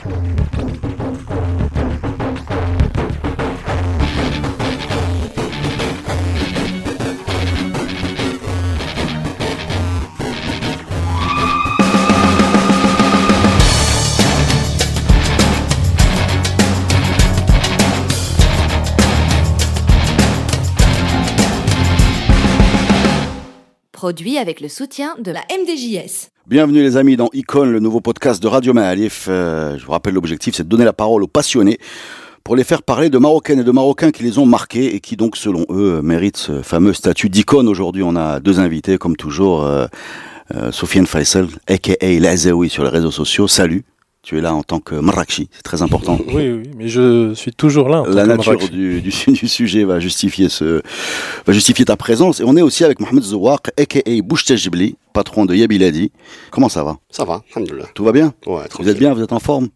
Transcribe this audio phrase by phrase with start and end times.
[0.00, 0.97] Thank you.
[24.08, 26.30] Avec le soutien de la MDJS.
[26.46, 29.26] Bienvenue les amis dans Icon, le nouveau podcast de Radio Maalif.
[29.28, 31.76] Euh, je vous rappelle l'objectif, c'est de donner la parole aux passionnés
[32.42, 35.16] pour les faire parler de Marocaines et de Marocains qui les ont marqués et qui
[35.16, 37.68] donc, selon eux, méritent ce fameux statut d'icône.
[37.68, 39.86] Aujourd'hui, on a deux invités, comme toujours, euh,
[40.54, 42.36] euh, Sofiane Faisal, a.k.a.
[42.68, 43.46] Sur les réseaux sociaux.
[43.46, 43.84] Salut
[44.22, 46.18] tu es là en tant que Marrakchi, c'est très important.
[46.28, 48.02] Oui, oui, mais je suis toujours là.
[48.02, 50.82] En La nature du, du, du, sujet va justifier, ce,
[51.46, 52.40] va justifier ta présence.
[52.40, 54.22] Et on est aussi avec Mohamed Zouak, a.k.a.
[54.22, 56.10] Bouchtejbli, patron de Yabiladi.
[56.50, 56.98] Comment ça va?
[57.10, 57.86] Ça va, alhamdoulilah.
[57.94, 58.34] Tout va bien?
[58.46, 59.68] Ouais, Vous êtes bien, vous êtes en forme?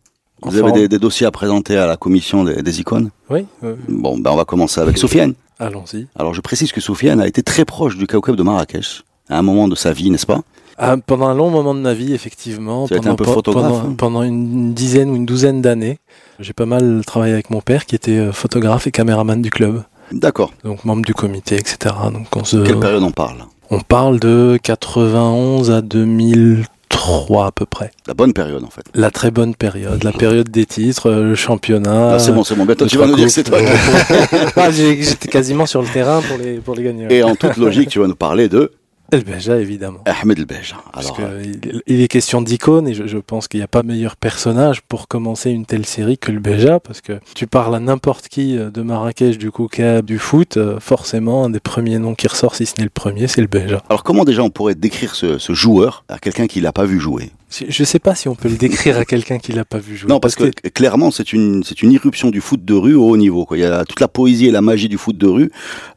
[0.42, 3.10] En Vous avez des, des dossiers à présenter à la commission des, des icônes?
[3.30, 3.70] Oui, oui.
[3.88, 5.34] Bon, ben on va commencer avec Soufiane.
[5.60, 6.08] allons-y.
[6.18, 9.42] Alors je précise que Soufiane a été très proche du Kaukab de Marrakech à un
[9.42, 10.42] moment de sa vie, n'est-ce pas?
[10.84, 13.78] Ah, pendant un long moment de ma vie, effectivement, pendant, un peu pe- photographe, pendant,
[13.90, 13.94] hein.
[13.96, 15.98] pendant une dizaine ou une douzaine d'années,
[16.40, 19.84] j'ai pas mal travaillé avec mon père qui était euh, photographe et caméraman du club,
[20.10, 20.52] D'accord.
[20.64, 21.94] donc membre du comité, etc.
[22.12, 23.36] Donc on, se, Quelle période on parle?
[23.70, 27.90] On parle de 91 à 2003 à peu près.
[28.06, 28.82] La bonne période en fait.
[28.94, 32.14] La très bonne période, la période des titres, euh, le championnat.
[32.14, 32.64] Ah, c'est bon, c'est bon.
[32.66, 33.58] Le tu vas nous dire que c'est toi.
[34.56, 37.06] Ah, J'étais quasiment sur le terrain pour les, pour les gagner.
[37.10, 38.72] Et en toute logique, tu vas nous parler de
[39.12, 40.00] El Beja, évidemment.
[40.06, 40.76] Ahmed El Beja.
[40.92, 43.68] Parce Alors, euh, il, il est question d'icône et je, je pense qu'il n'y a
[43.68, 47.74] pas meilleur personnage pour commencer une telle série que le Beja parce que tu parles
[47.74, 51.98] à n'importe qui euh, de Marrakech, du Koukab, du foot, euh, forcément un des premiers
[51.98, 53.82] noms qui ressort, si ce n'est le premier, c'est le Beja.
[53.88, 56.98] alors comment déjà on pourrait décrire ce, ce joueur à quelqu'un qui l'a pas vu
[56.98, 57.30] jouer?
[57.52, 59.96] Je je sais pas si on peut le décrire à quelqu'un qui l'a pas vu
[59.96, 60.08] jouer.
[60.08, 63.16] Non, parce que clairement, c'est une, c'est une irruption du foot de rue au haut
[63.16, 63.44] niveau.
[63.44, 63.58] Quoi.
[63.58, 65.50] Il y a toute la poésie et la magie du foot de rue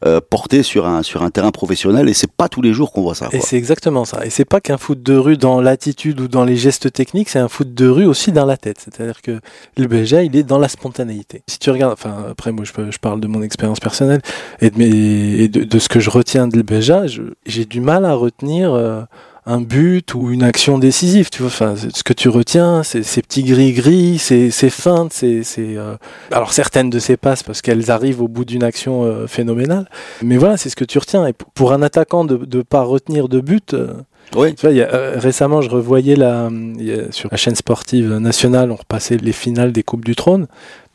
[0.04, 3.02] euh, portée sur un, sur un terrain professionnel et c'est pas tous les jours qu'on
[3.02, 3.28] voit ça.
[3.32, 4.24] Et c'est exactement ça.
[4.26, 7.38] Et c'est pas qu'un foot de rue dans l'attitude ou dans les gestes techniques, c'est
[7.38, 8.78] un foot de rue aussi dans la tête.
[8.84, 9.40] C'est-à-dire que
[9.76, 11.42] le Beja, il est dans la spontanéité.
[11.48, 14.20] Si tu regardes, enfin après moi je, je parle de mon expérience personnelle
[14.60, 17.80] et de, mes, et de, de ce que je retiens de le je- j'ai du
[17.80, 19.02] mal à retenir euh,
[19.46, 21.30] un but ou une action décisive.
[21.30, 25.12] Tu vois, enfin ce que tu retiens, c'est ces petits gris gris, ces, ces feintes,
[25.12, 25.94] ces, ces, euh,
[26.32, 29.88] alors certaines de ces passes parce qu'elles arrivent au bout d'une action euh, phénoménale.
[30.22, 31.26] Mais voilà, c'est ce que tu retiens.
[31.26, 33.94] Et pour- pour un attaquant de ne pas retenir de but, euh,
[34.34, 34.54] Oui.
[34.54, 39.16] tu vois, euh, récemment, je revoyais la, a- sur la chaîne sportive nationale, on repassait
[39.18, 40.46] les finales des Coupes du Trône.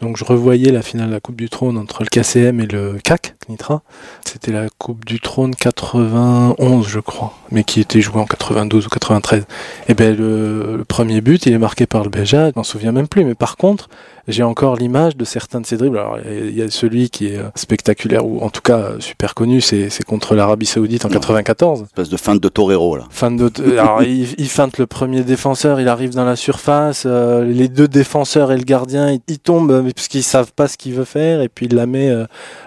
[0.01, 2.97] Donc, je revoyais la finale de la Coupe du Trône entre le KCM et le
[3.03, 3.83] CAC, Nitra.
[4.25, 8.89] C'était la Coupe du Trône 91, je crois, mais qui était jouée en 92 ou
[8.89, 9.45] 93.
[9.87, 12.91] Et ben, le, le premier but, il est marqué par le Beja, je m'en souviens
[12.91, 13.23] même plus.
[13.25, 13.89] Mais par contre,
[14.31, 15.97] j'ai encore l'image de certains de ces dribbles.
[15.97, 19.33] Alors, il y a celui qui est euh, spectaculaire, ou en tout cas euh, super
[19.35, 21.13] connu, c'est contre l'Arabie Saoudite en Non.
[21.15, 21.83] 94.
[21.83, 23.03] Espèce de feinte de torero là.
[23.09, 27.43] Fin de, alors, il, il feinte le premier défenseur, il arrive dans la surface, euh,
[27.45, 30.93] les deux défenseurs et le gardien, ils, ils tombent parce qu'ils savent pas ce qu'il
[30.93, 32.23] veut faire, et puis il la met euh,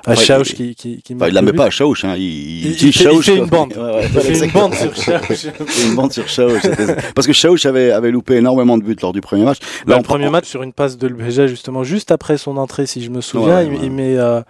[0.07, 1.57] à Enfin, Chaouch il- qui, qui, qui Enfin, il la met but.
[1.59, 2.15] pas à Chaouch, hein.
[2.17, 3.73] il, Il- il fait- Chaouch, une bande.
[3.77, 5.25] Ouais, ouais, Il fait une bande sur Chaouch.
[5.31, 5.37] Il
[5.67, 6.61] fait une bande sur Chaouch.
[6.63, 9.59] c'était- Parce que Chaouch avait, avait loupé énormément de buts lors du premier match.
[9.87, 12.57] Là, on le premier prend- match sur une passe de Lbeja, justement, juste après son
[12.57, 13.79] entrée, si je me souviens, Ouais, il, ouais.
[13.85, 14.41] il met, euh,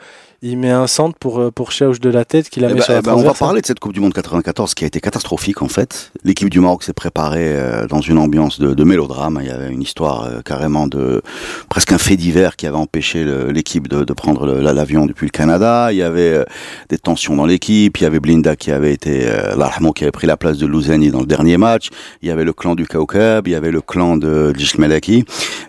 [0.43, 2.79] il met un centre pour, euh, pour Chaouch de la tête qui la Eh met
[2.81, 3.47] ben, sur la eh ben, on va transversale.
[3.47, 6.13] parler de cette Coupe du Monde 94 qui a été catastrophique en fait.
[6.23, 9.39] L'équipe du Maroc s'est préparée euh, dans une ambiance de, de mélodrame.
[9.43, 11.23] Il y avait une histoire euh, carrément de
[11.71, 15.89] presque un fait divers qui avait empêché l'équipe de, de prendre l'avion depuis le Canada.
[15.93, 16.45] Il y avait euh,
[16.91, 17.97] des tensions dans l'équipe.
[17.99, 19.27] Il y avait Blinda qui avait été
[19.57, 21.89] Larhamo qui avait pris la place de Louzani dans le dernier match.
[22.23, 23.49] Il y avait le clan du Kaukab.
[23.49, 25.25] Il y avait le clan de Djish Melaki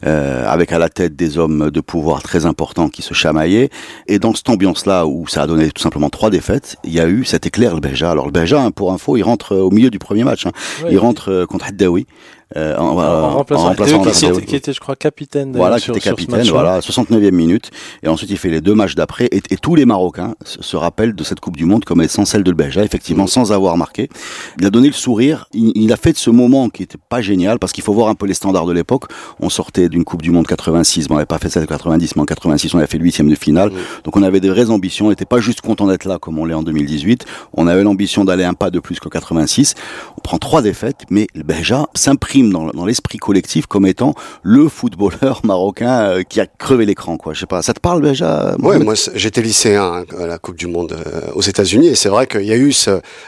[0.05, 3.69] euh, avec à la tête des hommes de pouvoir très importants qui se chamaillaient.
[4.07, 7.07] Et dans cette ambiance-là, où ça a donné tout simplement trois défaites, il y a
[7.07, 8.11] eu cet éclair, le Beja.
[8.11, 10.45] Alors le hein, pour info, il rentre au milieu du premier match.
[10.45, 10.51] hein.
[10.83, 12.05] Ouais, il rentre euh, contre Haddaoui.
[12.55, 15.53] Euh, en, en, euh, en remplaçant, en remplaçant qui, était, qui était, je crois, capitaine.
[15.55, 17.71] Voilà, qui sur- était capitaine, voilà, 69e minute.
[18.03, 19.25] Et ensuite, il fait les deux matchs d'après.
[19.31, 22.43] Et, et tous les Marocains se, rappellent de cette Coupe du Monde comme étant celle
[22.43, 24.09] de Beja, effectivement, sans avoir marqué.
[24.59, 25.47] Il a donné le sourire.
[25.53, 28.09] Il, il a fait de ce moment qui était pas génial, parce qu'il faut voir
[28.09, 29.05] un peu les standards de l'époque.
[29.39, 32.15] On sortait d'une Coupe du Monde 86, mais on n'avait pas fait celle de 90,
[32.15, 33.71] mais en 86, on avait fait le huitième de finale.
[34.03, 35.07] Donc on avait des vraies ambitions.
[35.07, 37.25] On n'était pas juste content d'être là comme on l'est en 2018.
[37.53, 39.73] On avait l'ambition d'aller un pas de plus qu'en 86.
[40.17, 44.67] On prend trois défaites, mais le Beja s'imprime dans, dans l'esprit collectif comme étant le
[44.67, 47.33] footballeur marocain euh, qui a crevé l'écran, quoi.
[47.33, 47.61] Je sais pas.
[47.61, 51.21] Ça te parle, Beja Ouais, moi j'étais lycéen hein, à la Coupe du Monde euh,
[51.33, 52.73] aux États-Unis et c'est vrai qu'il y a eu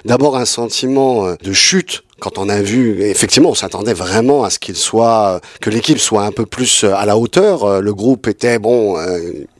[0.05, 4.49] d'abord un sentiment euh, de chute quand on a vu, effectivement, on s'attendait vraiment à
[4.49, 7.79] ce qu'il soit, que l'équipe soit un peu plus à la hauteur.
[7.79, 8.97] Le groupe était bon,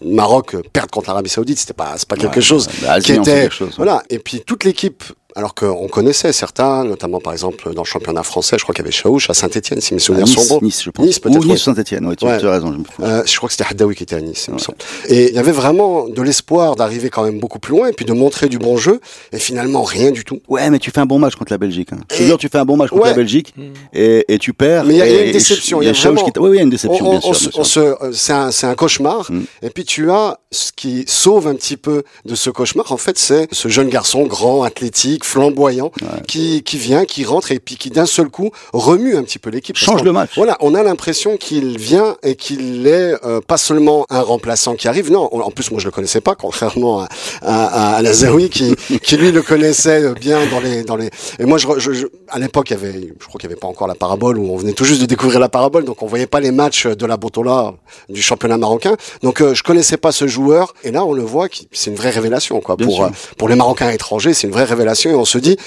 [0.03, 3.31] Maroc perdre contre l'Arabie Saoudite, c'était pas, c'est pas quelque chose bah, qui Algérie, c'est
[3.31, 3.75] était, quelque chose, ouais.
[3.77, 4.01] voilà.
[4.09, 5.03] Et puis toute l'équipe.
[5.37, 8.87] Alors qu'on connaissait certains, notamment par exemple dans le championnat français, je crois qu'il y
[8.87, 10.65] avait Chaouch à Saint-Etienne, si mes souvenirs Nice, sont bons.
[10.65, 11.05] Nice, je pense.
[11.05, 11.57] Nice, peut-être, Ou Nice ouais.
[11.75, 12.39] Saint-Etienne, ouais, tu, Ouais.
[12.39, 12.73] tu as raison.
[12.73, 13.07] Je me.
[13.07, 14.79] Euh, je crois que c'était Haddaoui qui était à Nice, il me semble.
[15.09, 18.03] Et il y avait vraiment de l'espoir d'arriver quand même beaucoup plus loin et puis
[18.05, 18.99] de montrer du bon jeu.
[19.31, 20.39] Et finalement, rien du tout.
[20.47, 21.89] Ouais, mais tu fais un bon match contre la Belgique.
[21.93, 21.99] Hein.
[22.11, 23.09] Je te Et- jure, tu fais un bon match contre Ouais.
[23.09, 23.63] la Belgique Mm.
[23.93, 24.85] et, et tu perds.
[24.85, 26.57] Mais il y a- une déception, Il y a Chaouch vraiment- qui Oui, oui, il
[26.57, 27.35] y a une déception, On- bien on sûr.
[27.35, 27.97] se- bien on sûr.
[28.01, 29.31] se- c'est un, c'est un cauchemar.
[29.31, 29.41] Mm.
[29.61, 32.91] Et puis tu as ce qui sauve un petit peu de ce cauchemar.
[32.91, 35.91] En fait, c'est ce jeune garçon grand, athlétique, flamboyant,
[36.27, 39.49] qui, qui vient, qui rentre et puis qui d'un seul coup remue un petit peu
[39.49, 39.75] l'équipe.
[39.77, 40.31] Change le match.
[40.35, 44.87] Voilà, on a l'impression qu'il vient et qu'il est euh, pas seulement un remplaçant qui
[44.87, 45.11] arrive.
[45.11, 47.07] Non, on- en plus moi je le connaissais pas, contrairement à,
[47.41, 51.09] à, à Lazaoui qui, qui lui le connaissait bien dans les dans les.
[51.39, 53.59] Et moi je, je, je- à l'époque il y avait, je crois qu'il y avait
[53.59, 56.07] pas encore la parabole où on venait tout juste de découvrir la parabole, donc on
[56.07, 57.73] voyait pas les matchs de la Botola
[58.09, 58.95] du championnat marocain.
[59.23, 62.09] Donc euh, je connaissais pas ce joueur et là on le voit, c'est une vraie
[62.11, 65.25] révélation quoi Bien pour euh, pour les Marocains étrangers, c'est une vraie révélation et on
[65.25, 65.57] se dit.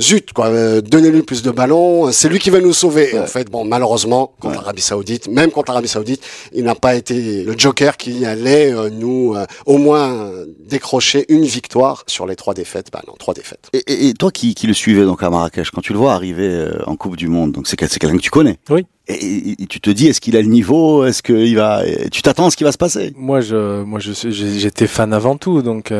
[0.00, 3.10] Zut, quoi, euh, donnez-lui plus de ballons, c'est lui qui va nous sauver.
[3.10, 3.20] Et Ouais.
[3.22, 4.60] en fait, bon, malheureusement, contre Ouais.
[4.60, 6.22] l'Arabie Saoudite, même contre l'Arabie Saoudite,
[6.54, 10.30] il n'a pas été le joker qui allait euh, nous euh, au moins
[10.68, 12.90] décrocher une victoire sur les trois défaites.
[12.92, 13.68] Bah non, trois défaites.
[13.72, 16.12] Et, et- et toi qui, qui le suivais donc à Marrakech, quand tu le vois
[16.14, 18.58] arriver euh, en Coupe du Monde, donc c'est quel- c'est quelqu'un que tu connais.
[18.70, 18.86] Oui.
[19.08, 21.04] Et, tu te dis, est-ce qu'il a le niveau?
[21.06, 21.82] Est-ce qu'il va
[22.12, 23.12] Tu t'attends à ce qui va se passer?
[23.16, 25.90] Moi, je, moi, je j'étais fan avant tout, donc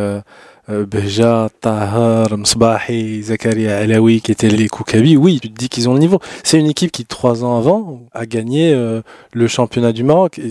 [0.68, 5.16] Beja, Tahar, Msbahi, Zakaria, Alaoui, qui étaient les Koukabi.
[5.16, 6.20] Oui, tu te dis qu'ils ont le niveau.
[6.44, 9.00] C'est une équipe qui trois ans avant a gagné euh,
[9.32, 10.50] le championnat du Maroc, et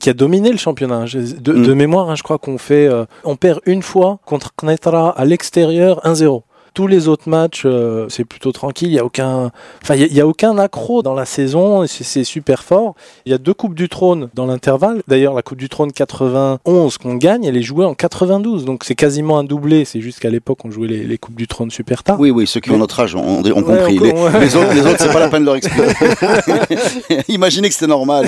[0.00, 0.96] qui a dominé le championnat.
[0.96, 1.04] hein.
[1.40, 1.66] De, Mm.
[1.66, 5.24] de mémoire, hein, je crois qu'on fait, euh, on perd une fois contre Knetra à
[5.24, 6.42] l'extérieur 1-0.
[6.74, 8.88] Tous les autres matchs, euh, c'est plutôt tranquille.
[8.88, 11.24] Il y a aucun, enfin, il y a- il y, a aucun accro dans la
[11.24, 11.86] saison.
[11.86, 12.94] C'est super fort.
[13.26, 15.00] Il y a deux coupes du trône dans l'intervalle.
[15.06, 18.64] D'ailleurs, la coupe du trône 91 qu'on gagne, elle est jouée en 92.
[18.64, 19.84] Donc c'est quasiment un doublé.
[19.84, 22.18] C'est juste qu'à l'époque, on jouait les, les coupes du trône super tard.
[22.18, 23.98] Oui, oui, ceux qui ont notre âge ont, ont Ouais, compris.
[24.00, 24.40] on- les, ouais.
[24.40, 25.84] les autres, autres, c'est pas la peine de leur expliquer.
[27.28, 28.26] Imaginez que c'était normal.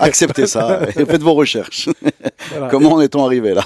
[0.00, 0.80] Acceptez ça.
[0.96, 1.88] Et faites vos recherches.
[2.50, 2.68] Voilà.
[2.68, 3.62] Comment en est-on arrivé là?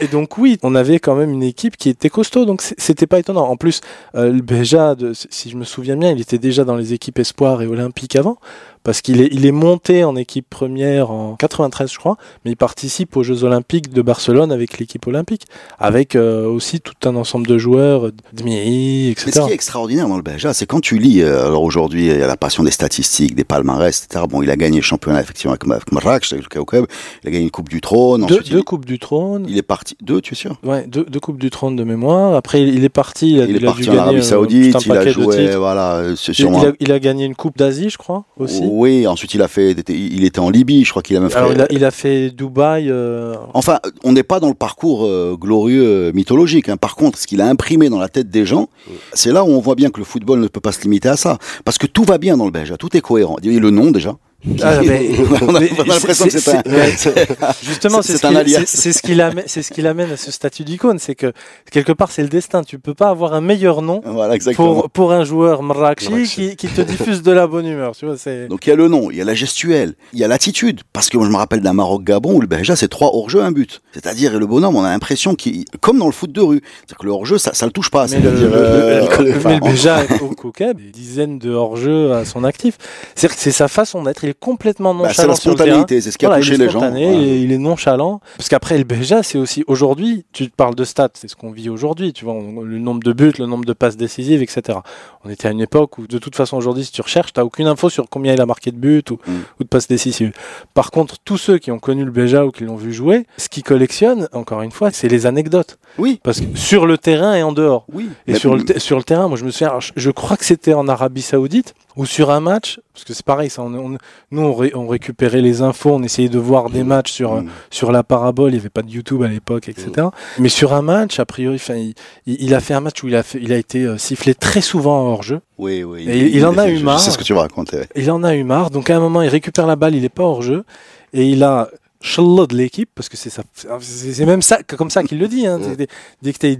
[0.00, 3.18] Et donc oui, on avait quand même une équipe qui était costaud, donc c'était pas
[3.30, 3.80] En plus,
[4.14, 7.62] euh, Béja, de- si je me souviens bien, il était déjà dans les équipes espoirs
[7.62, 8.38] et olympiques avant,
[8.84, 12.56] parce qu'il est, il est monté en équipe première en 93, je crois, mais il
[12.56, 15.46] participe aux Jeux olympiques de Barcelone avec l'équipe olympique,
[15.78, 19.44] avec euh, aussi tout un ensemble de joueurs, Dmiri, Mais ce etc.
[19.46, 22.22] qui est extraordinaire dans le Belja, c'est quand tu lis, euh, alors aujourd'hui, il y
[22.22, 24.24] a la passion des statistiques, des palmarès, etc.
[24.28, 26.86] Bon, il a gagné le championnat, effectivement, avec, avec Marrakech, avec le Kaoukeb.
[27.22, 28.26] Il a gagné une Coupe du Trône.
[28.26, 29.46] Deux, Ensuite, deux il, coupes du trône.
[29.48, 29.96] il est parti.
[30.02, 30.56] Deux, tu es sûr?
[30.64, 32.34] Ouais, deux, deux coupes du trône de mémoire.
[32.34, 33.32] Après, il, est parti.
[33.32, 36.32] Il, a, Il est il parti en Arabie euh, Saoudite, il a joué, voilà, c'est
[36.32, 36.62] Il, sûrement.
[36.62, 38.62] il a, il a gagné une coupe d'Asie, je crois, aussi.
[38.72, 41.36] Oui, ensuite il a fait, il était en Libye, je crois qu'il a même fait.
[41.36, 42.88] Alors, il a, il a fait Dubaï.
[42.90, 46.68] euh, Enfin, on n'est pas dans le parcours euh, glorieux euh, mythologique.
[46.68, 46.76] hein.
[46.76, 48.68] Par contre, ce qu'il a imprimé dans la tête des gens,
[49.12, 51.16] c'est là où on voit bien que le football ne peut pas se limiter à
[51.16, 51.38] ça.
[51.64, 53.36] Parce que tout va bien dans le Belge, tout est cohérent.
[53.42, 54.16] Et le nom déjà.
[54.60, 55.10] Ah, mais-
[55.42, 56.62] on a, mais on a l'impression que c'est- c'est un.
[56.96, 57.28] c'est-
[57.62, 60.16] Justement, C'est- c'est c'est ce c'est- c'est ce qui l'amène, c'est ce qui l'amène à
[60.16, 61.32] ce statut d'icône, c'est que
[61.70, 62.62] quelque part c'est le destin.
[62.64, 66.24] Tu peux pas avoir un meilleur nom Voilà, pour pour un joueur Marrakchi.
[66.24, 67.94] qui, qui te diffuse de la bonne humeur.
[67.94, 70.18] Tu vois, c'est Donc il y a le nom, il y a la gestuelle, il
[70.18, 70.80] y a l'attitude.
[70.92, 73.52] Parce que moi je me rappelle d'un Maroc-Gabon où le Belge c'est trois hors-jeu, un
[73.52, 73.80] but.
[73.92, 77.06] C'est-à-dire le bonhomme, on a l'impression qu'il, comme dans le foot de rue, c'est-à-dire que
[77.06, 78.06] le hors-jeu ça, ça le touche pas.
[78.10, 82.42] mais le, C'est-à-dire, le- euh, le- Béja au Coca, des dizaines de hors-jeu à son
[82.44, 82.76] actif.
[83.14, 84.24] C'est-à-dire que c'est sa façon d'être.
[84.32, 86.80] Est complètement bah, nonchalant c'est la spontanéité, c'est ce qui a Voilà, touché les gens.
[86.80, 87.00] Ouais.
[87.02, 88.20] il, est, il est nonchalant.
[88.38, 91.68] Parce qu'après, le Béja, c'est aussi aujourd'hui, tu parles de stats, c'est ce qu'on vit
[91.68, 94.78] aujourd'hui, tu vois, on- le nombre de buts, le nombre de passes décisives, etc.
[95.24, 97.66] On était à une époque où, de toute façon, aujourd'hui, si tu recherches, t'as aucune
[97.66, 99.32] info sur combien il a marqué de buts ou, Mm.
[99.60, 100.32] ou de passes décisives.
[100.74, 103.48] Par contre, tous ceux qui ont connu le Béja ou qui l'ont vu jouer, ce
[103.48, 105.78] qu'ils collectionnent, encore une fois, c'est les anecdotes.
[105.98, 107.84] Oui, Parce que sur le terrain et en dehors.
[107.92, 108.08] oui.
[108.26, 110.72] Et sur le, te- sur le terrain, moi je me souviens, je crois que c'était
[110.74, 113.98] en Arabie Saoudite, ou sur un match, parce que c'est pareil, ça, on, on-
[114.30, 117.48] nous on, ré- on récupérait les infos, on essayait de voir des matchs sur, Mm.
[117.70, 120.08] sur la parabole, il n'y avait pas de YouTube à l'époque, etc.
[120.38, 121.94] Mais sur un match, a priori, enfin, il,
[122.26, 124.60] il- a fait un match où il a, fait, il a été euh, sifflé très
[124.60, 125.40] souvent hors jeu.
[125.58, 126.08] Oui, oui.
[126.08, 127.00] Et il en a eu marre.
[127.00, 127.76] Sais ce que tu vas raconter.
[127.78, 127.88] ouais.
[127.96, 130.08] Il en a eu marre, donc à un moment, il récupère la balle, il n'est
[130.08, 130.64] pas hors jeu,
[131.12, 131.68] et il a
[132.02, 133.42] Schlo de l'équipe, parce que c'est ça,
[133.80, 135.46] c'est même ça, comme ça qu'il le dit.
[135.46, 135.58] Hein.
[135.58, 135.86] Mm.
[136.20, 136.56] Dès, tu es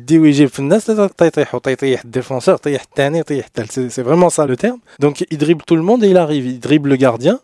[2.04, 2.60] défenseur,
[3.68, 4.78] c'est vraiment ça le terme.
[5.00, 6.46] Donc il dribble tout le monde et il arrive.
[6.46, 7.40] Il dribble le gardien.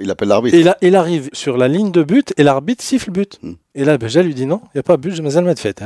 [0.00, 0.56] Il appelle l'arbitre.
[0.56, 3.38] Et là, il arrive sur la ligne de but et l'arbitre siffle but.
[3.42, 3.52] Mm.
[3.76, 5.82] Et là, Beja lui dit non, il n'y a pas but, je me mettre fait.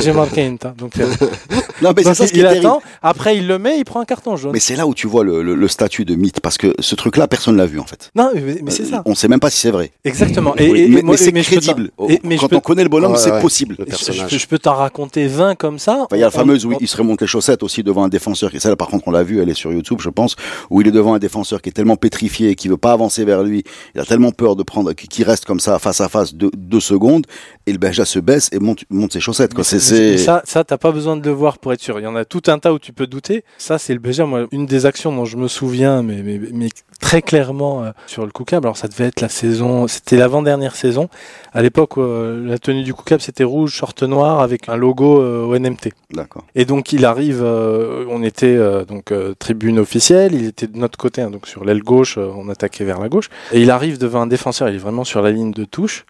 [0.00, 0.72] J'ai marqué une temps.
[0.78, 1.06] Donc, euh,
[1.82, 4.00] non, mais donc c'est ça ce qui il attend, après il le met, il prend
[4.00, 4.52] un carton jaune.
[4.52, 6.94] Mais c'est là où tu vois le, le- le statut de mythe, parce que ce
[6.94, 8.10] truc-là, personne l'a vu en fait.
[8.14, 9.02] Non, mais, mais c'est ça.
[9.04, 9.92] On sait même pas si c'est vrai.
[10.04, 10.54] Exactement.
[10.56, 11.90] Et, et- et mais c'est crédible.
[12.08, 13.40] et- mais Quand peux- on connaît le bonhomme, Ouais, c'est ouais.
[13.42, 13.74] possible.
[13.78, 14.30] Le je, personnage.
[14.30, 15.96] je- je peux t'en raconter 20 comme ça.
[16.04, 17.82] Enfin, il y a la On- fameuse où on- il se remonte les chaussettes aussi
[17.82, 18.50] devant un défenseur.
[18.58, 20.36] Celle, par contre, on l'a vu, elle est sur YouTube, je pense,
[20.70, 23.26] où il est devant un défenseur qui est tellement pétrifié et qui veut pas avancer
[23.26, 23.62] vers lui.
[23.94, 26.80] Il a tellement peur de prendre, qu'il reste comme ça face à face deux, deux
[27.10, 27.26] secondes.
[27.66, 29.54] Et le Belge se baisse et monte, monte ses chaussettes.
[29.54, 29.64] Quoi.
[29.64, 32.00] C'est, ça, ça t'as pas besoin de le voir pour être sûr.
[32.00, 33.44] Il y en a tout un tas où tu peux douter.
[33.58, 34.24] Ça, c'est le BG.
[34.24, 36.68] Moi, une des actions dont je me souviens, mais, mais, mais
[37.00, 38.64] très clairement euh, sur le Coucab.
[38.64, 41.08] Alors, ça devait être la saison, c'était l'avant-dernière saison.
[41.52, 45.44] À l'époque, euh, la tenue du Coucab, c'était rouge, short noir avec un logo euh,
[45.44, 45.92] ONMT.
[46.12, 46.44] D'accord.
[46.54, 51.22] Et donc, il arrive, euh, on était donc tribune officielle, il était de notre côté,
[51.22, 53.28] hein, donc sur l'aile gauche, on attaquait vers la gauche.
[53.52, 56.04] Et il arrive devant un défenseur, il est vraiment sur la ligne de touche.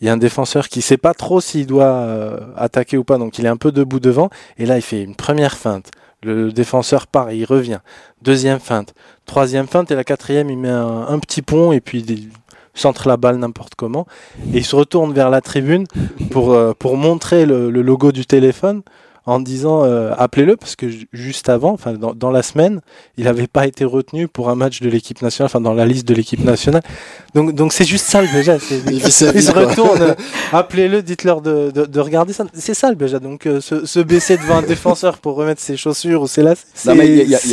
[0.00, 3.18] Il y a un défenseur qui sait pas trop s'il doit euh, attaquer ou pas,
[3.18, 4.30] donc il est un peu debout devant.
[4.58, 5.90] Et là, il fait une première feinte.
[6.22, 7.80] Le défenseur part et il revient.
[8.22, 8.94] Deuxième feinte.
[9.26, 9.90] Troisième feinte.
[9.90, 12.30] Et la quatrième, il met un, petit pont et puis il
[12.72, 14.06] centre la balle n'importe comment.
[14.52, 15.86] Et il se retourne vers la tribune
[16.30, 18.82] pour, euh, montrer le logo du téléphone
[19.26, 22.80] en disant euh, appelez-le parce que ju- juste avant, enfin dans, dans la semaine,
[23.16, 26.06] il n'avait pas été retenu pour un match de l'équipe nationale, enfin dans la liste
[26.06, 26.82] de l'équipe nationale.
[27.34, 28.56] Donc donc c'est juste ça le déjà.
[28.90, 30.14] Il se retourne, euh,
[30.52, 32.44] appelez-le, dites-leur de, de, de regarder ça.
[32.54, 33.18] C'est ça le Béja.
[33.18, 36.42] Donc euh, se, se baisser devant un défenseur pour remettre ses chaussures ou ses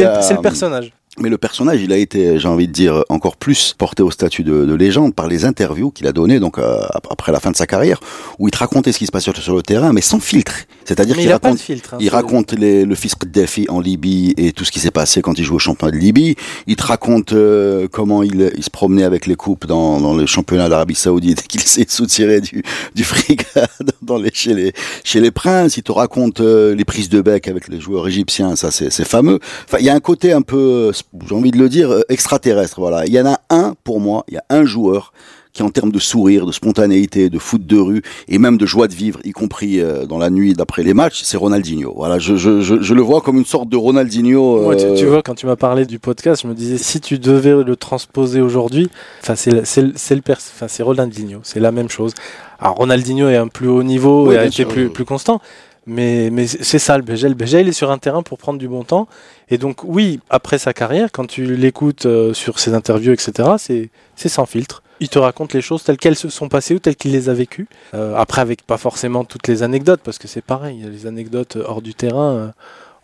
[0.03, 0.93] a- c'est le personnage.
[1.19, 4.43] Mais le personnage, il a été, j'ai envie de dire, encore plus porté au statut
[4.43, 7.51] de, de légende par les interviews qu'il a données donc euh, ap- après la fin
[7.51, 7.99] de sa carrière,
[8.39, 10.53] où il te racontait ce qui se passait sur le terrain, mais sans filtre.
[10.85, 11.93] C'est-à-dire qu'il raconte, filtre.
[11.95, 15.21] hein, il raconte les, le fisc Defi en Libye et tout ce qui s'est passé
[15.21, 16.35] quand il jouait au championnat de Libye.
[16.65, 20.25] Il te raconte euh, comment il, il se promenait avec les coupes dans, dans le
[20.25, 22.63] championnat d'Arabie Saoudite et qu'il de soutirer du,
[22.95, 23.43] du fric
[24.01, 24.71] dans les, chez, les,
[25.03, 25.75] chez les princes.
[25.75, 29.05] Il te raconte euh, les prises de bec avec les joueurs égyptiens, ça c'est c'est
[29.07, 29.39] fameux.
[29.67, 30.91] Enfin, il y a un côté un peu, euh,
[31.27, 32.79] j'ai envie de le dire, euh, extraterrestre.
[32.79, 33.05] Voilà.
[33.05, 35.13] Il y en a un pour moi, il y a un joueur
[35.53, 38.87] qui en termes de sourire, de spontanéité, de foot de rue et même de joie
[38.87, 41.91] de vivre, y compris euh, dans la nuit d'après les matchs, c'est Ronaldinho.
[41.93, 44.71] Voilà, je, je, je, je le vois comme une sorte de Ronaldinho.
[44.71, 47.65] Euh, tu vois, quand tu m'as parlé du podcast, je me disais si tu devais
[47.65, 48.89] le transposer aujourd'hui,
[49.35, 52.13] c'est le- c'est Ronaldinho, c'est la même chose.
[52.57, 54.67] Alors Ronaldinho est un plus haut niveau Oui, et a été sûr.
[54.69, 55.41] plus plus constant,
[55.85, 57.27] mais mais c'est ça le BG.
[57.29, 59.07] Le BG il est sur un terrain pour prendre du bon temps
[59.49, 64.29] et donc oui après sa carrière, quand tu l'écoutes euh, sur ses interviews etc, c'est
[64.29, 64.83] sans filtre.
[64.99, 67.33] Il te raconte les choses telles qu'elles se sont passées ou telles qu'il les a
[67.33, 67.67] vécues.
[67.95, 71.81] Euh, après avec pas forcément toutes les anecdotes parce que c'est pareil, les anecdotes hors
[71.81, 72.31] du terrain.
[72.35, 72.47] euh,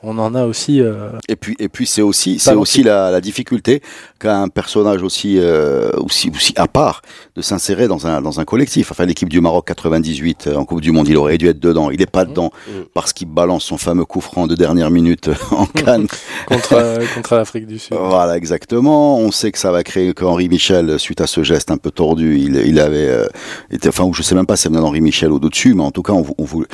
[0.03, 3.19] on en a aussi euh, Et puis, et puis c'est aussi, c'est aussi la, la
[3.19, 3.81] difficulté
[4.19, 7.01] qu'a un personnage aussi, euh, aussi, aussi à part
[7.35, 8.91] de s'insérer dans un, dans un collectif.
[8.91, 11.89] Enfin, l'équipe du Maroc 98 euh, en Coupe du Monde, il aurait dû être dedans.
[11.89, 12.85] Il est pas dedans Mhm.
[12.93, 16.07] parce qu'il balance son fameux coup franc de dernière minute en Cannes.
[16.47, 17.97] contre, euh, contre l'Afrique du Sud.
[17.99, 19.17] Voilà, exactement.
[19.17, 21.89] On sait que ça va créer que Henri Michel, suite à ce geste un peu
[21.91, 23.27] tordu, il, il avait euh,
[23.71, 25.91] été, enfin, je sais même pas si c'est bien Henri Michel ou dessus, mais en
[25.91, 26.67] tout cas, on, on voulait,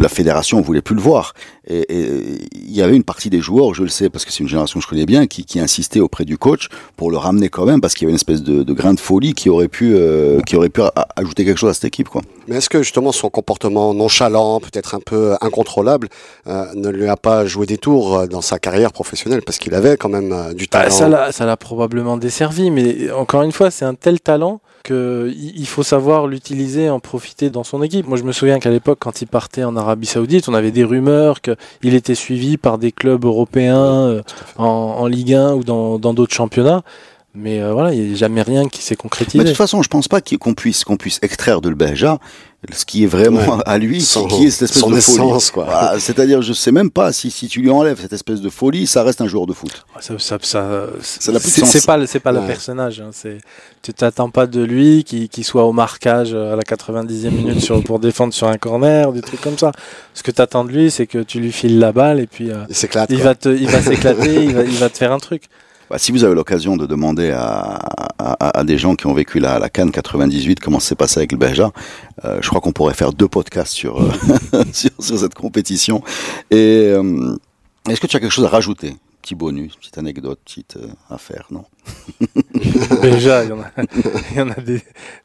[0.00, 1.32] la fédération voulait plus le voir.
[1.68, 4.40] Et, et il y avait une partie des joueurs, je le sais parce que c'est
[4.40, 7.48] une génération que je connais bien, qui, qui insistait auprès du coach pour le ramener
[7.48, 9.68] quand même, parce qu'il y avait une espèce de, de grain de folie qui aurait
[9.68, 10.80] pu, euh, qui aurait pu
[11.16, 12.22] ajouter quelque chose à cette équipe, quoi.
[12.48, 16.08] Mais est-ce que justement son comportement nonchalant, peut-être un peu incontrôlable,
[16.46, 19.42] euh, ne lui a pas joué des tours euh, dans sa carrière professionnelle?
[19.44, 20.90] Parce qu'il avait quand même euh, du Bah, talent.
[20.94, 25.52] ça l'a, ça l'a probablement desservi, mais encore une fois, c'est un tel talent il
[25.56, 28.06] il faut savoir l'utiliser, en profiter dans son équipe.
[28.06, 30.84] Moi, je me souviens qu'à l'époque, quand il partait en Arabie Saoudite, on avait des
[30.84, 34.22] rumeurs qu'il était suivi par des clubs européens euh,
[34.56, 36.82] en, en Ligue 1 ou dans dans d'autres championnats.
[37.36, 39.44] Mais euh, voilà, il n'y a jamais rien qui s'est Mais de concrétisé.
[39.44, 42.18] toute façon, je pense pas qu'on puisse, qu'on puisse extraire de Beja
[42.74, 43.62] ce qui est vraiment Ouais.
[43.66, 45.16] à lui, Son- qui est cette espèce son de folie.
[45.16, 45.64] essence, quoi.
[45.64, 48.86] Voilà, C'est-à-dire, je sais même pas si, si tu lui enlèves cette espèce de folie,
[48.86, 49.84] ça reste un joueur de foot.
[50.00, 51.70] Ça, ça, ça, Ça n'a plus de c'est, sens.
[51.70, 53.00] c'est pas, le- c'est pas le personnage.
[53.00, 53.38] Hein, c'est,
[53.82, 57.60] tu t'attends pas de lui qu'il, qu'il soit au marquage euh, à la 90e minute
[57.60, 59.72] sur, pour défendre sur un corner, des trucs comme ça.
[60.14, 62.50] Ce que tu attends de lui, c'est que tu lui files la balle et puis
[62.50, 62.64] euh,
[63.10, 65.44] Il va te, il va s'éclater, il va, il va te faire un truc.
[65.88, 67.78] Bah, si vous avez l'occasion de demander à,
[68.18, 71.32] à, à des gens qui ont vécu la, la Cannes 98 comment s'est passé avec
[71.32, 71.70] le Beja,
[72.24, 74.10] euh, je crois qu'on pourrait faire deux podcasts sur, euh,
[74.72, 76.02] sur, sur cette compétition.
[76.50, 77.36] Et euh,
[77.88, 78.96] est-ce que tu as quelque chose à rajouter?
[79.22, 81.64] Petit bonus, petite anecdote, petite euh, affaire, non?
[83.02, 83.70] Déjà, il y en a,
[84.36, 84.56] y en a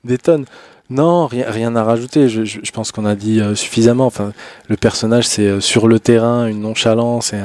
[0.04, 0.46] des, tonnes.
[0.90, 2.28] Non, rien, rien à rajouter.
[2.28, 4.06] Je, pense qu'on a dit euh, suffisamment.
[4.06, 4.34] Enfin,
[4.68, 7.40] le personnage, c'est euh, sur le terrain une nonchalance et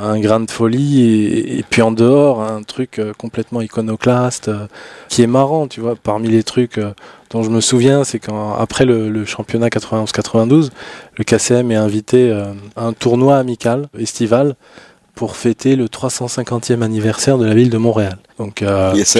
[0.00, 4.50] un, grain de folie, et, puis en dehors un truc euh, complètement iconoclaste
[5.08, 5.94] qui est marrant, tu vois.
[5.94, 6.80] Parmi les trucs
[7.30, 10.70] dont je me souviens, c'est quand après le, le championnat 91-92,
[11.16, 14.56] le KCM est invité à un tournoi amical estival
[15.18, 18.18] pour fêter le 350e anniversaire de la ville de Montréal.
[18.38, 19.18] Donc, euh, Yes,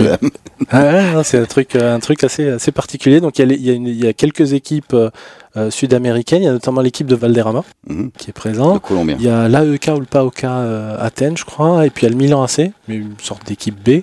[0.70, 3.18] ah c'est un truc, euh, un truc assez, assez particulier.
[3.20, 6.42] Donc il y a, y y quelques équipes euh, sud-américaines.
[6.42, 8.12] Il y a notamment l'équipe de Valderrama Mhm.
[8.16, 8.80] qui est présente.
[9.18, 12.12] Il y a l'AEK ou le PAOK euh, Athènes, je crois, et puis il y
[12.12, 14.02] a le Milan AC, mais une sorte d'équipe B.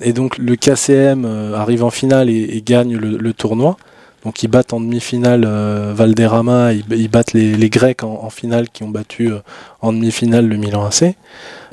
[0.00, 1.24] Et donc le KCM
[1.56, 3.76] arrive en finale et, et gagne le, le tournoi.
[4.24, 8.30] Donc ils battent en demi-finale euh, Valderrama, ils, ils battent les, les Grecs en, en
[8.30, 9.38] finale qui ont battu euh,
[9.80, 11.02] en demi-finale le Milan AC.
[11.02, 11.14] Et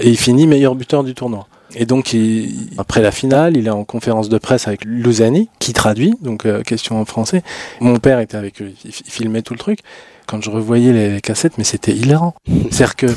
[0.10, 1.48] il finit meilleur buteur du tournoi.
[1.76, 5.74] Et donc, il- après la finale, il est en conférence de presse avec Luzani, qui
[5.74, 7.44] traduit, donc euh, question en français.
[7.80, 9.80] Mon père était avec eux, il, il filmait tout le truc.
[10.26, 12.34] Quand je revoyais les, les cassettes, mais c'était hilarant.
[12.72, 13.08] C'est-à-dire que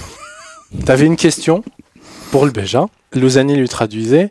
[0.85, 1.65] t'avais une question
[2.31, 4.31] pour le Béja, Luzani lui traduisait,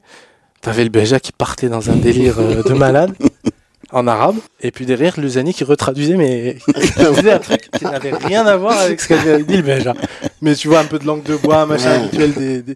[0.62, 3.14] t'avais le Béja qui partait dans un délire de malade
[3.92, 6.58] en arabe, et puis derrière Luzani qui retraduisait, mais
[6.98, 9.94] un truc qui n'avait rien à voir avec ce qu'avait dit le Béja.
[10.42, 12.06] Mais tu vois, un peu de langue de bois, machin Ouais.
[12.06, 12.76] habituel des- des,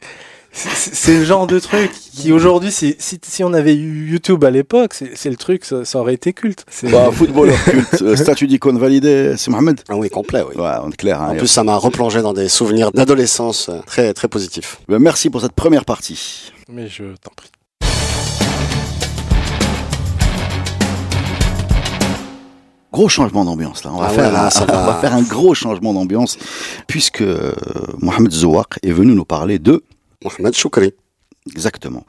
[0.53, 4.49] c'est le genre de truc qui aujourd'hui, si, si, si on avait eu YouTube à
[4.51, 6.63] l'époque, c'est c'est le truc, ça, ça aurait été culte.
[6.69, 10.55] C'est- Bah, footballeur culte, euh, statut d'icône validé, c'est Mohamed Ah oui, complet, oui.
[10.61, 11.21] Ouais, on est clair.
[11.21, 14.77] hein, En plus, ça m'a replongé dans des souvenirs d'adolescence euh, très, très positifs.
[14.87, 16.53] Ben, merci pour cette première partie.
[16.69, 17.49] Mais je t'en prie.
[22.95, 23.91] Gros changement d'ambiance là.
[23.93, 24.93] On va, Ah faire, ouais, là, un, ça on va.
[25.01, 26.37] faire un gros changement d'ambiance
[26.87, 27.51] puisque euh,
[27.99, 29.83] Mohamed Zouak est venu nous parler de
[30.23, 30.93] Mohamed Choukri,
[31.53, 32.03] exactement.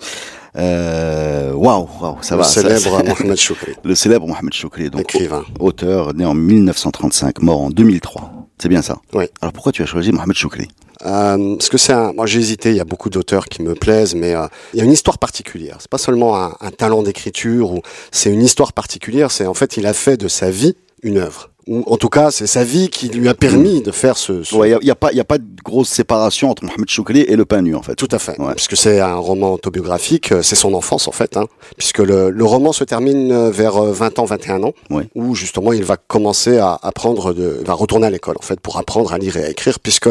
[0.56, 2.48] Euh, Waouh, waouh, ça le va.
[2.48, 5.44] célèbre ça- Mohamed Choukri, le célèbre Mohamed Choukri, donc écrivain.
[5.60, 8.32] auteur né en 1935, mort en 2003.
[8.58, 8.96] C'est bien ça?
[9.12, 9.24] Oui.
[9.42, 10.68] Alors pourquoi tu as choisi Mohamed Choukri?
[11.04, 13.74] Euh, parce que c'est un, moi j'ai hésité, il y a beaucoup d'auteurs qui me
[13.74, 15.76] plaisent, mais euh, il y a une histoire particulière.
[15.80, 19.30] C'est pas seulement un, un talent d'écriture ou c'est une histoire particulière.
[19.30, 21.50] C'est en fait il a fait de sa vie une œuvre.
[21.68, 24.44] Ou en tout cas c'est sa vie qui lui a permis de faire ce.
[24.44, 27.34] ce- Il n'y a, pas- y a pas de grosse séparation entre Mohamed Choukri et
[27.34, 27.96] le pain nu en fait.
[27.96, 28.54] Tout à fait, Ouais.
[28.54, 31.46] puisque c'est un roman autobiographique, euh, c'est son enfance en fait, hein,
[31.76, 35.08] puisque le, le roman se termine euh, vers euh, 20 ans, 21 ans, Ouais.
[35.16, 38.60] où justement il va commencer à apprendre, de, il va retourner à l'école en fait
[38.60, 40.08] pour apprendre à lire et à écrire, puisque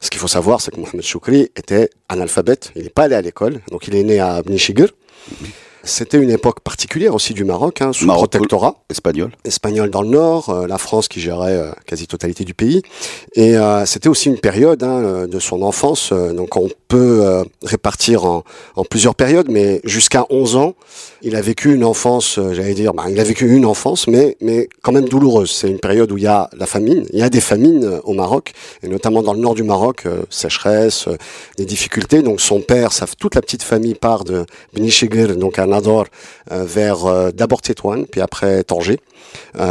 [0.00, 3.20] ce qu'il faut savoir c'est que Mohamed Choukri était analphabète, il n'est pas allé à
[3.20, 4.88] l'école, donc il est né à Bnishigir.
[5.84, 9.32] C'était une époque particulière aussi du Maroc, hein, sous Maroc, protectorat Espagnol.
[9.44, 12.82] espagnol dans le nord, euh, la France qui gérait euh, quasi-totalité du pays.
[13.34, 17.44] Et euh, c'était aussi une période hein, euh, de son enfance, euh, donc on euh,
[17.62, 18.44] répartir en,
[18.88, 20.74] plusieurs périodes, mais jusqu'à 11 ans,
[21.22, 24.36] il a vécu une enfance, euh, j'allais dire, bah, il a vécu une enfance, mais,
[24.82, 25.50] quand même douloureuse.
[25.50, 28.00] C'est une période où il y a la famine, il y a des famines euh,
[28.04, 28.52] au Maroc,
[28.82, 31.08] et notamment dans le nord du Maroc, sécheresse,
[31.56, 32.22] des difficultés.
[32.22, 36.06] Donc son père, sa, toute la petite famille part de Benishigir, donc à Nador,
[36.50, 38.98] vers d'abord Tétouan, puis après Tanger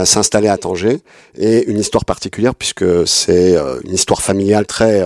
[0.05, 0.99] s'installer à Tanger
[1.37, 5.03] et une histoire particulière puisque c'est une histoire familiale très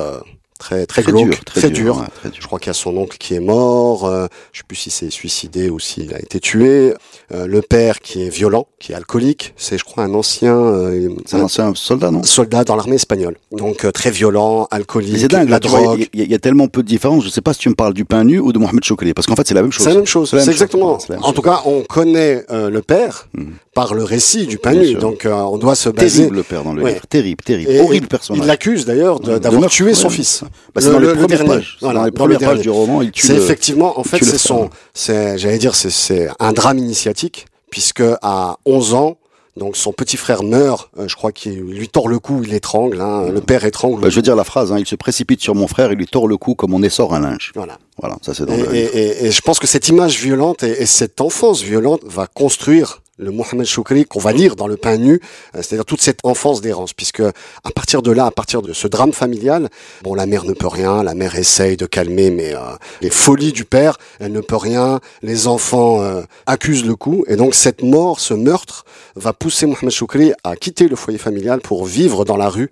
[0.57, 2.39] très très, Très glauque, dur, très dur, ouais, très dur.
[2.41, 4.89] Je crois qu'il y a son oncle qui est mort, euh, je sais plus si
[4.89, 6.93] c'est suicidé ou s'il a été tué.
[7.33, 11.09] Euh, le père qui est violent, qui est alcoolique, c'est je crois un ancien euh,
[11.25, 12.23] C'est un ancien soldat, non?
[12.23, 13.37] soldat dans l'armée espagnole.
[13.51, 16.07] Donc euh, très violent, alcoolique, C'est dingue, la là, tu vois, drogue.
[16.13, 17.23] il y, a- il y a tellement peu de différence.
[17.23, 19.27] Je sais pas si tu me parles du pain nu ou de Mohamed Choukri, parce
[19.27, 19.83] qu'en fait c'est la même chose.
[19.83, 20.97] C'est la même chose, C'est exactement.
[21.21, 23.53] En tout cas, on connaît euh, le père Mhm.
[23.77, 24.99] Par le récit du pain Bien nu, sûr.
[24.99, 26.17] donc euh, on doit se baser.
[26.21, 26.93] Terrible le père dans le Ouais.
[26.95, 28.43] livre, terrible, terrible, Et- horrible personnage.
[28.43, 30.13] Il l'accuse d'ailleurs d'avoir tué son ouais.
[30.15, 30.43] fils.
[30.73, 31.63] Bah, c'est dans les le- le premières dernier.
[31.81, 34.69] Voilà, dans les premières pages du roman, il tue C'est effectivement, en fait, c'est son,
[34.95, 39.17] c'est, j'allais dire, c'est, un drame initiatique, puisque à 11 ans,
[39.57, 43.01] donc son petit frère meurt, euh, je crois qu'il lui tord le cou, il l'étrangle,
[43.01, 44.01] hein, le père étrangle.
[44.01, 46.05] Bah, je veux dire la phrase, hein, il se précipite sur mon frère, il lui
[46.07, 47.51] tord le cou comme on essore un linge.
[47.55, 47.77] Voilà.
[47.99, 50.61] Voilà, ça c'est dans Et, le et- et- et je pense que cette image violente
[50.63, 54.97] et cette enfance violente va construire le Mohamed Choukri qu'on va lire dans le pain
[54.97, 55.13] nu,
[55.55, 58.87] euh, c'est-à-dire toute cette enfance d'errance, puisque à partir de là, à partir de ce
[58.87, 59.69] drame familial,
[60.03, 62.59] bon, la mère ne peut rien, la mère essaye de calmer, mais euh,
[63.01, 67.35] les folies du père, elle ne peut rien, les enfants euh, accusent le coup, et
[67.35, 71.85] donc cette mort, ce meurtre, va pousser Mohamed Choukri à quitter le foyer familial pour
[71.85, 72.69] vivre dans la rue.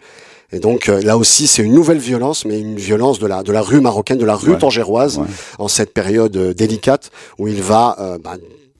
[0.51, 3.51] Et donc euh, là aussi, c'est une nouvelle violence, mais une violence de la de
[3.51, 4.57] la rue marocaine, de la rue Ouais.
[4.59, 5.25] tangéroise, Ouais.
[5.57, 8.19] en cette période euh, délicate où il va euh,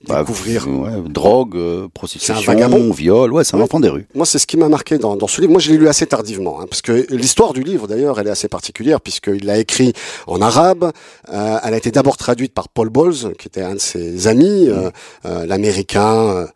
[0.08, 0.68] bah, Bah, découvrir.
[0.68, 2.92] ouais, drogue, euh, C'est un prostitution, vagabond.
[2.92, 3.66] viol, ouais, c'est un Ouais.
[3.66, 4.06] enfant des rues.
[4.16, 5.52] Moi, c'est ce qui m'a marqué dans, dans ce livre.
[5.52, 8.32] Moi, je l'ai lu assez tardivement, hein, parce que l'histoire du livre, d'ailleurs, elle est
[8.32, 9.94] assez particulière, puisqu'il l'a écrit
[10.28, 10.92] en arabe.
[11.32, 14.68] Euh, elle a été d'abord traduite par Paul Bowles, qui était un de ses amis,
[14.70, 14.90] euh,
[15.26, 16.48] euh, l'américain,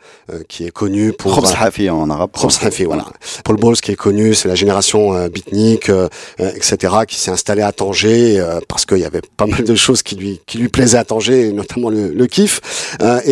[0.48, 1.36] qui est connu pour...
[1.36, 2.30] Khobz Hafi en arabe.
[2.40, 3.06] Khobz Hafi, voilà.
[3.44, 5.92] Paul Bowles qui est connu, c'est la génération beatnik,
[6.40, 10.16] etc., qui s'est installé à Tanger parce qu'il y avait pas mal de choses qui
[10.16, 12.62] lui qui lui plaisaient à Tanger, notamment le, le kiff.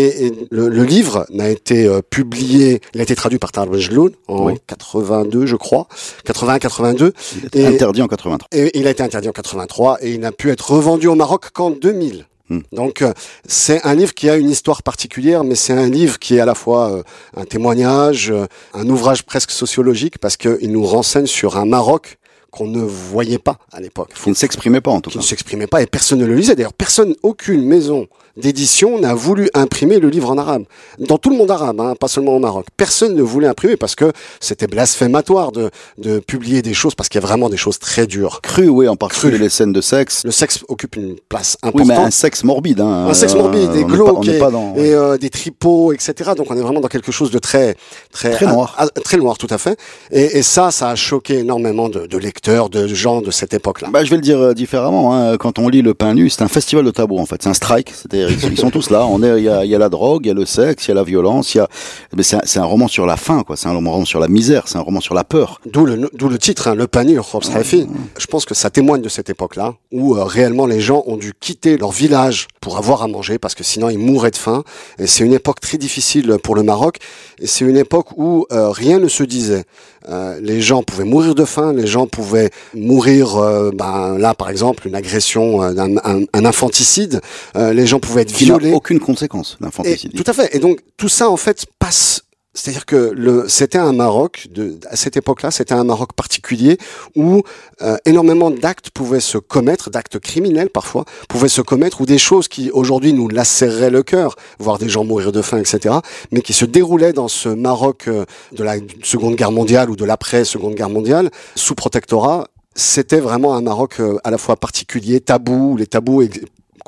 [0.08, 3.70] Et et le, le livre n'a été euh, publié, il a été traduit par Tal
[3.70, 4.54] Benjeloun en Oui.
[4.68, 5.88] 82, je crois,
[6.26, 8.48] 81-82, Il était Et- interdit en 83.
[8.52, 11.50] et il a été interdit en 83 et il n'a pu être revendu au Maroc
[11.54, 12.26] qu'en 2000.
[12.50, 12.60] Hmm.
[12.72, 13.12] Donc euh,
[13.48, 16.46] c'est un livre qui a une histoire particulière, mais c'est un livre qui est à
[16.46, 17.04] la fois euh,
[17.36, 18.34] un témoignage,
[18.74, 22.18] un ouvrage presque sociologique, parce qu'il nous renseigne sur un Maroc
[22.58, 25.22] qu'on ne voyait pas à l'époque, Qui ne s'exprimait pas en tout qui cas.
[25.22, 26.56] ne s'exprimait pas et personne ne le lisait.
[26.56, 30.64] D'ailleurs, personne, aucune maison d'édition n'a voulu imprimer le livre en arabe.
[31.00, 32.68] Dans tout le monde arabe, hein, pas seulement au Maroc.
[32.78, 37.20] Personne ne voulait imprimer parce que c'était blasphématoire de, de publier des choses, parce qu'il
[37.20, 38.42] y a vraiment des choses très dures.
[38.42, 40.22] Cru, oui, en particulier les scènes de sexe.
[40.24, 41.88] Le sexe occupe une place Oui, importante.
[41.88, 42.80] mais un sexe morbide.
[42.82, 43.08] Hein.
[43.10, 44.76] un sexe Euh, morbide, des pas- glauques et, dans.
[44.76, 46.32] et, euh, des tripots, etc.
[46.38, 47.76] Donc on est vraiment dans quelque chose de très
[48.12, 48.78] très Très noir.
[49.04, 49.80] très noir, tout à fait.
[50.12, 53.90] Et, et ça, ça a choqué énormément de, de lecteurs, de gens de cette époque-là.
[53.92, 55.14] Bah, je vais le dire euh, différemment.
[55.14, 55.38] Hein.
[55.38, 57.42] Quand on lit Le Pain Nu, c'est un festival de tabou en fait.
[57.44, 57.92] C'est un strike.
[57.94, 59.06] C'est-à-dire ils, ils sont tous là.
[59.06, 60.90] On est, il y a, y a la drogue, il y a le sexe, il
[60.90, 61.68] y a la violence, il y a.
[62.16, 63.58] Mais c'est un, c'est un roman sur la faim, quoi.
[63.58, 64.64] C'est un roman sur la misère.
[64.68, 65.60] C'est un roman sur la peur.
[65.66, 67.88] D'où le, d'où le titre, hein, Le Khobz Hafi.
[68.18, 71.34] Je pense que ça témoigne de cette époque-là, où euh, réellement les gens ont dû
[71.40, 74.64] quitter leur village pour avoir à manger, parce que sinon ils mourraient de faim.
[75.00, 76.98] Et c'est une époque très difficile pour le Maroc,
[77.40, 79.66] et c'est une époque où euh, rien ne se disait.
[80.10, 84.50] Euh, les gens pouvaient mourir de faim, les gens pouvaient mourir, euh, ben, là par
[84.50, 87.20] exemple, une agression, euh, un, un infanticide,
[87.56, 88.74] euh, les gens pouvaient être Qui n'a violés.
[88.74, 90.14] aucune conséquence, l'infanticide.
[90.14, 90.56] tout à fait.
[90.56, 92.22] Et donc tout ça en fait passe.
[92.58, 96.80] C'est-à-dire que c'était un Maroc de, à cette époque-là, c'était un Maroc particulier
[97.16, 97.44] où
[97.84, 102.48] euh, énormément d'actes pouvaient se commettre, d'actes criminels parfois, pouvaient se commettre, ou des choses
[102.48, 105.98] qui aujourd'hui nous lacéreraient le cœur, voir des gens mourir de faim, etc.,
[106.32, 110.04] mais qui se déroulaient dans ce Maroc euh, de la Seconde Guerre mondiale ou de
[110.04, 112.48] l'après Seconde Guerre mondiale sous protectorat.
[112.74, 116.24] C'était vraiment un Maroc euh, à la fois particulier, tabou, les tabous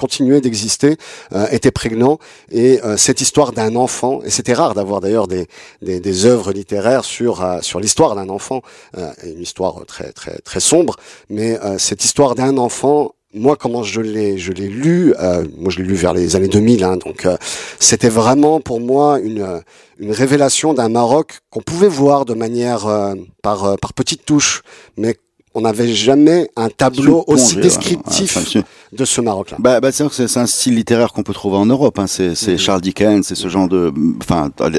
[0.04, 0.94] continuaient d'exister,
[1.34, 2.18] euh, étaient prégnants,
[2.52, 5.46] et euh, cette histoire d'un enfant, et c'était rare d'avoir d'ailleurs des,
[5.88, 8.60] des, des œuvres littéraires sur euh, sur l'histoire d'un enfant,
[8.98, 10.96] euh, une histoire très très très sombre,
[11.30, 15.70] mais euh, cette histoire d'un enfant moi, comment je l'ai, je l'ai lu, euh, moi
[15.72, 17.38] je l'ai lu vers les années 2000, hein, donc euh,
[17.80, 19.62] c'était vraiment pour moi une
[20.00, 24.64] une révélation d'un Maroc qu'on pouvait voir de manière euh, par euh, par petites touches,
[24.98, 25.16] mais
[25.54, 28.58] on n'avait jamais un tableau aussi descriptif
[28.92, 29.58] de ce Maroc-là.
[29.60, 32.00] Bah, bah c'est un style littéraire qu'on peut trouver en Europe.
[32.00, 32.08] Hein.
[32.08, 32.58] C'est c'est Mhm.
[32.58, 34.70] Charles Dickens, c'est ce genre de, enfin, euh,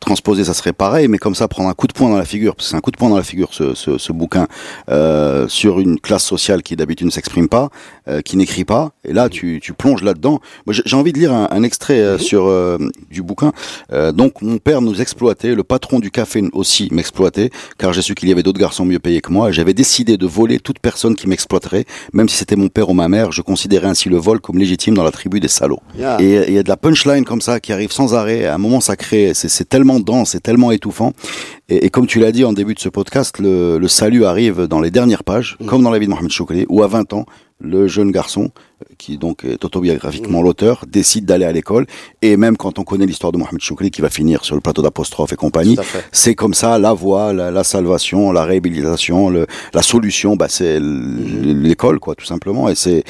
[0.00, 2.54] transposer ça serait pareil, mais comme ça prendre un coup de poing dans la figure,
[2.56, 4.46] parce que c'est un coup de poing dans la figure ce, ce, ce bouquin
[4.90, 7.68] euh, sur une classe sociale qui d'habitude ne s'exprime pas,
[8.08, 10.40] euh, qui n'écrit pas, et là tu, tu plonges là-dedans.
[10.66, 12.18] Moi j'ai envie de lire un, un extrait euh, Mhm.
[12.20, 12.78] sur euh,
[13.10, 13.52] du bouquin.
[13.92, 18.14] Euh, donc mon père nous exploitait, le patron du café aussi m'exploitait, car j'ai su
[18.14, 19.52] qu'il y avait d'autres garçons mieux payés que moi.
[19.52, 23.08] J'avais décidé de voler toute personne qui m'exploiterait, même si c'était mon père ou ma
[23.08, 23.32] mère.
[23.32, 25.80] Je considérais ainsi le vol comme légitime dans la tribu des salauds.
[25.98, 26.18] Yeah.
[26.20, 28.44] Et il y a de la punchline comme ça qui arrive sans arrêt.
[28.44, 31.12] À un moment, ça crée, c'est tellement dense, c'est tellement étouffant.
[31.68, 34.68] Et, et comme tu l'as dit en début de ce podcast, le, le salut arrive
[34.68, 35.66] dans les dernières pages, Mm.
[35.66, 37.26] comme dans la vie de Mohamed Choukri, où à 20 ans,
[37.60, 38.50] le jeune garçon,
[38.98, 41.86] qui donc est autobiographiquement l'auteur, décide d'aller à l'école.
[42.22, 44.80] Et même quand on connaît l'histoire de Mohamed Choukri, qui va finir sur le plateau
[44.82, 45.76] d'apostrophe et compagnie,
[46.12, 50.76] c'est comme ça la voie, la, la salvation, la réhabilitation, le, la solution, bah c'est
[50.76, 52.68] l- l'école quoi, tout simplement.
[52.68, 53.02] Et c'est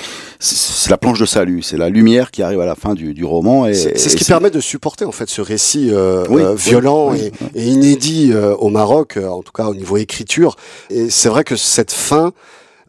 [0.89, 3.67] la planche de salut, c'est la lumière qui arrive à la fin du, du roman.
[3.75, 7.31] C'est ce qui permet de supporter en fait ce récit euh, Oui, euh, violent oui,
[7.55, 10.57] et, et inédit euh, au Maroc, euh, en tout cas au niveau écriture.
[10.89, 12.33] Et c'est vrai que cette fin,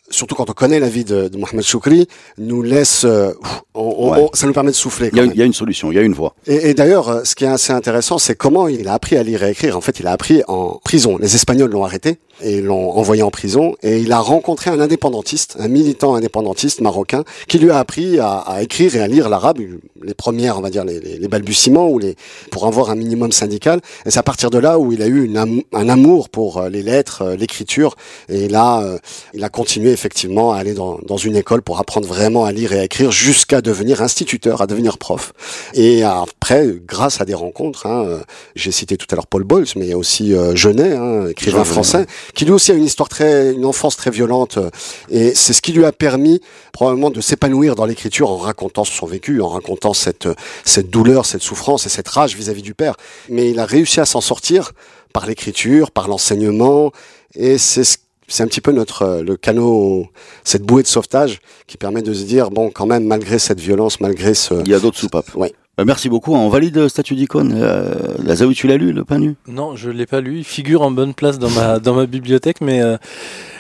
[0.10, 3.32] surtout quand on connaît la vie de, de Mohamed Choukri, nous laisse, euh,
[3.74, 4.18] on- on- Ouais.
[4.32, 5.10] on- ça nous permet de souffler.
[5.14, 6.34] Il y, y a une solution, il y a une voie.
[6.48, 9.24] Et, et d'ailleurs, euh, ce qui est assez intéressant, c'est comment il a appris à
[9.24, 9.78] lire et écrire.
[9.78, 11.18] En fait, il a appris en prison.
[11.18, 13.76] Les Espagnols l'ont arrêté et l'ont envoyé en prison.
[13.84, 18.38] Et il a rencontré un indépendantiste, un militant indépendantiste marocain, qui lui a appris à,
[18.38, 19.60] à écrire et à lire l'arabe,
[20.02, 22.16] les premières, on va dire, les, les- les balbutiements, ou les,
[22.52, 23.82] pour avoir un minimum syndical.
[24.06, 26.58] Et c'est à partir de là où il a eu une am- un amour pour
[26.58, 27.96] euh, les lettres, euh, l'écriture.
[28.30, 28.98] Et là, euh,
[29.34, 32.74] il a continué effectivement à aller dans, dans une école pour apprendre vraiment à lire
[32.74, 35.34] et à écrire jusqu'à devenir instituteur, à devenir prof.
[35.74, 38.20] Et après grâce à des rencontres, hein,
[38.56, 41.28] j'ai cité tout à l'heure Paul Bowles, mais il y a aussi euh, Genet, hein,
[41.30, 44.70] écrivain français, qui lui aussi a une histoire très, une enfance très violente, euh,
[45.10, 49.06] et c'est ce qui lui a permis probablement de s'épanouir dans l'écriture en racontant son
[49.06, 50.28] vécu, en racontant cette
[50.66, 52.96] cette douleur, cette souffrance et cette rage vis-à-vis du père.
[53.30, 54.72] Mais il a réussi à s'en sortir
[55.14, 56.92] par l'écriture, par l'enseignement,
[57.36, 57.98] et c'est ce
[58.30, 60.08] c'est un petit peu notre euh, le canot,
[60.44, 64.00] cette bouée de sauvetage qui permet de se dire bon quand même malgré cette violence,
[64.00, 65.36] malgré ce Il y a d'autres soupapes.
[65.36, 65.52] Ouais.
[65.80, 66.34] Euh, merci beaucoup.
[66.34, 67.54] On valide statut d'icône.
[67.56, 69.36] Euh, la Zawi, tu l'as lu, le pain nu?
[69.48, 70.40] Non, je l'ai pas lu.
[70.40, 72.98] Il figure en bonne place dans ma dans ma bibliothèque, mais euh,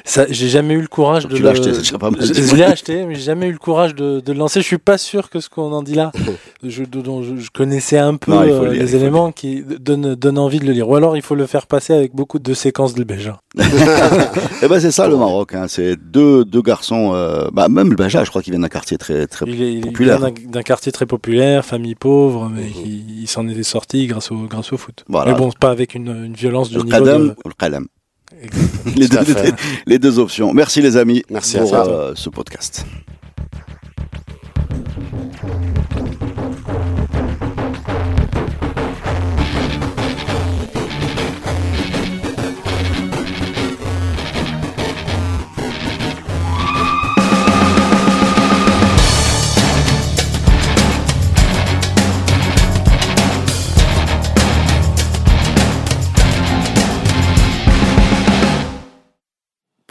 [0.06, 1.36] j'ai jamais eu le courage de.
[1.36, 2.22] Tu l'as le- acheté, déjà pas mal.
[2.24, 4.62] Je, je l'ai acheté, mais j'ai jamais eu le courage de, de le lancer.
[4.62, 6.12] Je suis pas sûr que ce qu'on en dit là,
[6.64, 9.64] je, dont je, je connaissais un peu Non, le euh, lire, les le éléments qui
[9.64, 10.90] donnent donnent envie de le lire.
[10.90, 13.40] Ou alors il faut le faire passer avec beaucoup de séquences de Béja.
[14.62, 15.54] Eh ben c'est ça le Maroc.
[15.54, 15.66] Hein.
[15.68, 17.12] C'est deux deux garçons.
[17.14, 19.46] euh, bah même le Baja, je crois qu'il vient d'un quartier très très.
[19.48, 20.20] Il est, populaire.
[20.20, 24.36] vient d'un- quartier très populaire, famille pauvre, mais il, il s'en était sorti grâce au
[24.48, 25.04] grâce au foot.
[25.08, 25.32] Voilà.
[25.34, 27.24] Mais bon, pas avec une, une violence du Le niveau Qadam de.
[27.30, 27.36] le.
[28.95, 29.54] Les deux, fait.
[29.86, 30.54] les deux options.
[30.54, 32.86] Merci les amis Merci pour euh, ce podcast.